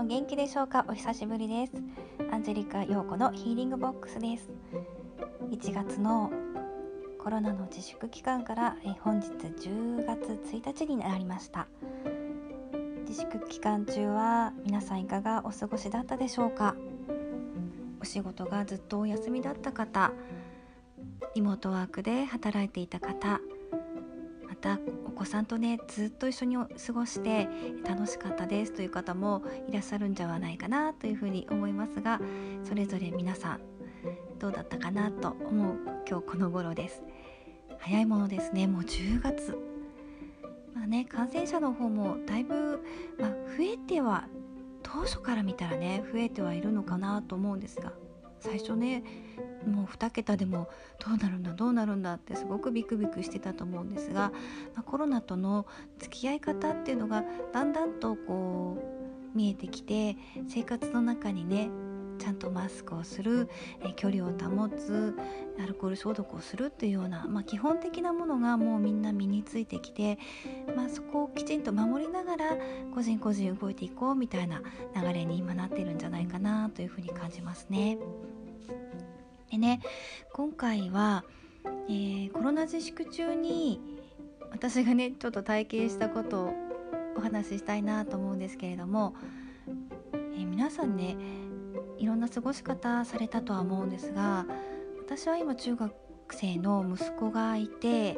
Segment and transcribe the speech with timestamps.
[0.00, 0.86] さんお元気でしょうか？
[0.88, 1.72] お久しぶりです。
[2.32, 4.48] アンジェリカ陽子のヒーリングボックスです。
[5.50, 6.32] 1月の
[7.18, 11.66] コロナの自粛期間からえ本日10月1日になりました。
[13.06, 16.74] 自粛期間中は皆さんいかがお過ごしだったでしょうか？
[18.00, 20.12] お仕事がずっとお休みだった方
[21.34, 23.40] リモートワークで働いていた方
[24.60, 27.48] たお子さんとねずっと一緒に過ごして
[27.84, 32.20] 楽しかったですという方もいらっしゃるんじゃないかなというふうに思いますが
[32.64, 33.60] それぞれ皆さん
[34.38, 35.78] どうだったかなと思う
[36.08, 37.02] 今日この頃です。
[37.78, 38.66] 早いものですね。
[38.66, 39.58] もう10月。
[40.74, 42.82] まあね感染者の方もだいぶ、
[43.18, 44.28] まあ、増えては
[44.82, 47.92] 当初から見たらね増えてはいるのかなと思うんですが
[48.38, 49.02] 最初ね
[49.66, 54.32] もう2桁でもどうなるんだどうなるんだってすごくビクビクしてたと思うんですが、
[54.74, 55.66] まあ、コロナとの
[55.98, 58.76] 付き合い方っていうのがだんだんとこ
[59.34, 60.16] う見えてきて
[60.48, 61.70] 生活の中にね
[62.20, 63.48] ちゃんとマスクをする、
[63.82, 65.16] え距離を保つ
[65.58, 70.18] アルコール消毒をするっていうような、まあ、基本的なものがもうみんな身についてきて、
[70.76, 72.56] まあ、そこをきちんと守りながら
[72.94, 74.62] 個人個人動いていこうみたいな
[74.94, 77.96] 流れに今なってるんじゃないかなというふうに感じますね。
[79.50, 79.80] でね
[80.32, 81.24] 今回は、
[81.88, 83.80] えー、コロナ自粛中に
[84.50, 86.54] 私がねちょっと体験したことを
[87.16, 89.14] お話ししたいなと思うんですけれども、
[90.12, 91.16] えー、皆さんね
[91.98, 94.46] いろんな過ごし方されたとは思うんですが
[94.98, 95.92] 私は今中学
[96.30, 98.14] 生の息子がいて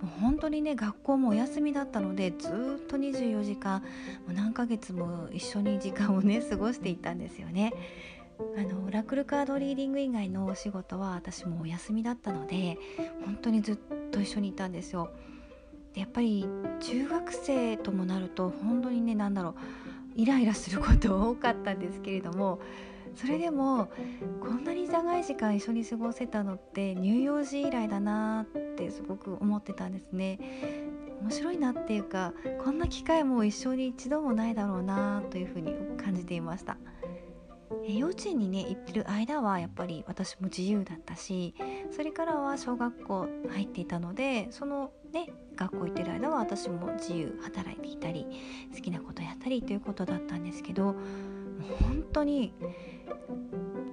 [0.00, 3.86] もう本当にね学校もお休みだったのでずっと24時間も
[4.30, 7.72] う何ヶ月も一緒に時間をね過ごしていたんですよね。
[8.38, 12.78] あのオラクルカードリーディング以外のお仕事は私もお休みだったので
[13.24, 13.76] 本当にずっ
[14.10, 15.10] と一緒にいたんですよ。
[15.94, 16.46] でやっぱり
[16.80, 19.54] 中学生ともなると本当にね何だろう
[20.14, 22.60] イライラすること多かったんですけれども
[23.14, 23.90] それでも
[24.40, 30.38] こんなに長い時間一緒に過ごせたのって乳幼児以来だなってすごく思ってたんですね。
[31.20, 32.32] 面白いなっていうか
[32.64, 36.76] こんな機会も一生に一度もないだろうなというふうに感じていました。
[37.84, 41.54] え幼稚園にね行ってる間はやっぱり私も自由だったし
[41.90, 48.26] それからは小学校入っていたのでそのね学校行ってる間は私も自由働いていたり
[48.74, 50.94] 好きなことやったりということだったんですけど
[51.80, 52.54] 本当に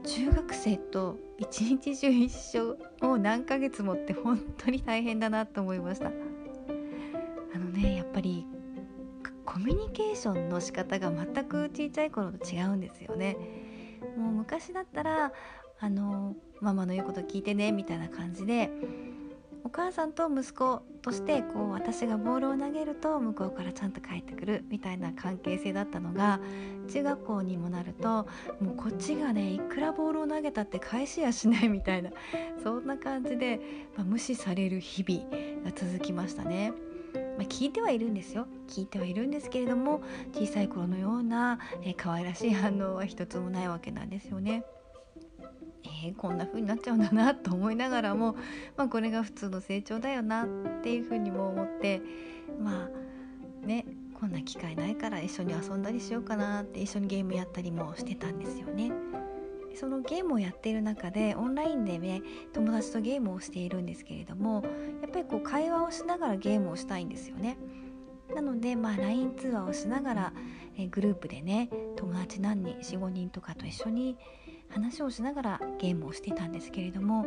[0.05, 6.07] 中学生と一日中一緒を何ヶ月もって本当に大変だなと思いました。
[6.07, 8.45] あのねやっぱり
[9.45, 13.35] コミュニケーションの仕方が全く小さい頃と違うんですよね。
[14.17, 15.31] もう昔だったら
[15.79, 18.69] あのママの言うこと聞いてねみたいな感じで
[19.63, 26.39] お母さんと息子としてこう私がボールを投げると向こうからちゃんと帰ってくるみたいな関係性だったのが
[26.91, 28.27] 中学校にもなると
[28.59, 32.11] もうこっちがねいくらボールを投げたって返しやしないみたいな
[32.63, 33.59] そんな感じで、
[33.95, 36.73] まあ、無視される日々が続きましたね。
[37.39, 40.01] まあ、聞いてはいるんですよ聞いてはいるんですけれども
[40.33, 44.65] 小さい頃のような、えー、可愛らしい反応は一つもないわけなんですよね。
[46.03, 48.35] えー、こんな風になっちゃうんだなと思いながらも、
[48.75, 50.47] まあ、これが普通の成長だよなっ
[50.83, 52.01] ていう風にも思って
[52.61, 52.89] ま
[53.63, 53.85] あね
[54.19, 58.91] こんな機会ないから一緒に遊んだりしようかなって一緒にゲームやったりもしてたんですよね。
[59.75, 62.21] そのゲームをやっている中でオンラインでね
[62.53, 64.63] 友達とゲームをしているんですけれども
[65.01, 67.57] やっぱりこう会話をしながらゲームをしたいんですよね。
[68.33, 70.33] なので、まあ、LINE 通話をしながら、
[70.77, 74.17] えグループでね友達何人45人とかと一緒に
[74.69, 77.23] 話をしながらゲームをしていたんですけれども、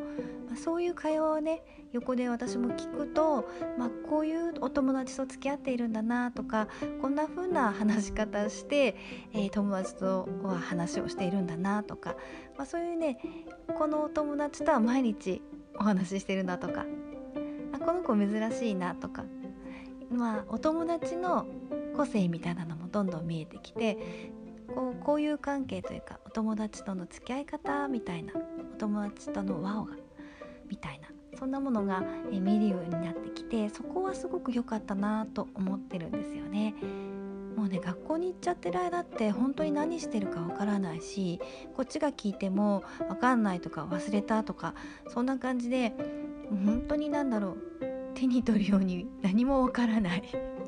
[0.47, 3.49] まあ、そういう会話をね横で私も聞くと、
[3.79, 6.69] まあ、こういうお友達と付き合っているんだなとか
[7.01, 8.97] こんな風な話し方して、
[9.33, 12.17] えー、友達とは話をしているんだなとか、
[12.57, 13.19] まあ、そういうね
[13.77, 15.43] このお友達とは毎日
[15.79, 16.87] お話ししてるなとか
[17.73, 19.25] あこの子珍しいなとか
[20.11, 21.47] まあお友達の
[21.97, 23.99] 個性みたいなのもどんどん見えてきて
[24.75, 29.97] こう交友関係というかお友達との付き合い方みたいなお友達との輪をが
[30.69, 31.09] みたいな
[31.39, 36.75] そんなものが見るようになってきてそこはすごく良かったなと思ってるんですよね。
[37.57, 41.39] もうね学校に行っちゃってる間って本当に何してるかわからないし
[41.77, 44.75] こっちが聞いても分かんないとか忘れたとか
[45.09, 45.93] そんな感じで
[46.49, 50.23] 本当に何だろう手に取るように何もわからない。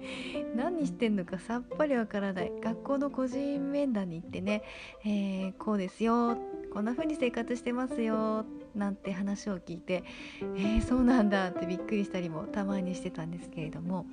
[0.55, 2.53] 何してんのかさっぱりわからない。
[2.61, 4.63] 学校の個人面談に行ってね、
[5.05, 6.37] えー、こうですよ
[6.73, 8.45] こんな風に生活してますよ
[8.75, 10.03] なんて話を聞いて
[10.41, 14.07] えー、そうなんだってびっくりしたりもたまにしてたんですけれども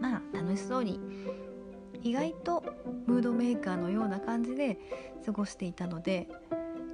[0.00, 1.00] まあ楽しそうに
[2.02, 2.64] 意外と
[3.06, 4.78] ムードメーカーのような感じで
[5.24, 6.28] 過ごしていたので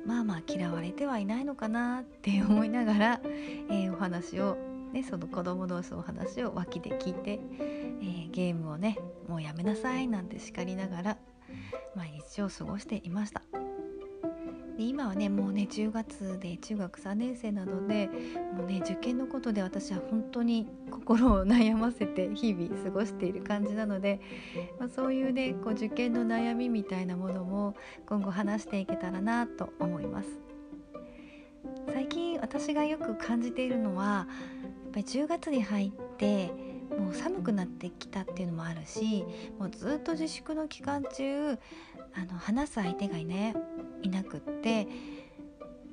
[0.05, 4.57] まあまあ嫌われてはいないのかなって思いながら、えー、お話を、
[4.93, 8.99] ね、その子供同士のお話を脇で聞いて、えー、ゲームをね
[9.29, 11.19] もうやめなさいなんて叱りながら
[11.95, 13.43] 毎日を過ごしていました。
[14.79, 18.09] で今はねもうね10月で中学3年生なので
[18.57, 24.21] もうね受験のことで私は本当に心を悩ませて日々過ごしている感じなので、
[24.79, 27.75] まあ、そういうねこう受験の悩みみたいなものも
[28.07, 30.29] 今後話していけたらなと思います。
[31.93, 34.29] 最近私がよく感じているのは
[34.91, 36.51] ぱり10月に入って
[36.99, 39.25] もう寒くなってきたっていうのもあるし
[39.59, 41.59] もうずっと自粛の期間中
[42.15, 43.55] あの話す相手がい,、ね、
[44.03, 44.87] いなくって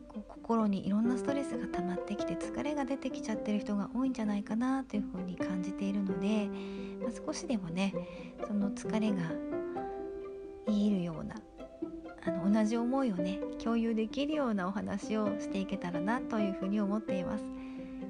[0.08, 6.48] こう心にいろんなストレスが溜まってきて疲れが出てきちゃってる人が多いんじゃないかなというふうに感じているので、
[7.02, 7.94] まあ、少しでもね
[8.48, 9.32] その疲れが
[10.68, 11.36] 癒えるような
[12.26, 17.44] あの同じ思いをね共有できるようなお話をしていけたらなというふうに思っています。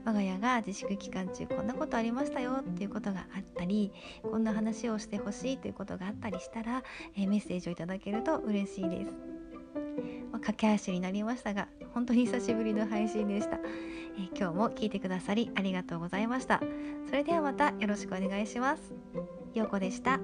[0.05, 3.91] 我が家が自粛期間中こんなことありましたよっていうことがあったり
[4.21, 6.83] こんな話をしてほしいということがあったりしたら、
[7.17, 9.11] えー、メッセージをいただけると嬉しいです。
[10.31, 16.61] まあ、駆け足になりましたが本当に久しぶりの配信でした、えー、今日も聞いてくださりありがとうございました。
[17.07, 18.93] それではまたよろしくお願いします。
[19.53, 20.19] ようこでした。